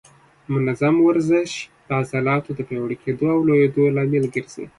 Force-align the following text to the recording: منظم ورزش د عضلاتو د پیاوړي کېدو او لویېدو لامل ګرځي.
منظم 0.53 0.95
ورزش 1.05 1.51
د 1.87 1.89
عضلاتو 1.99 2.49
د 2.55 2.59
پیاوړي 2.67 2.97
کېدو 3.03 3.25
او 3.33 3.39
لویېدو 3.47 3.83
لامل 3.95 4.25
ګرځي. 4.35 4.65